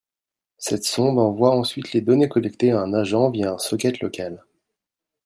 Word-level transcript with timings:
Cette 0.57 0.83
sonde 0.83 1.19
envoie 1.19 1.55
ensuite 1.55 1.93
les 1.93 2.01
données 2.01 2.27
collectées 2.27 2.71
à 2.71 2.79
un 2.81 2.91
agent 2.91 3.29
via 3.29 3.51
un 3.51 3.59
socket 3.59 3.99
local 3.99 4.43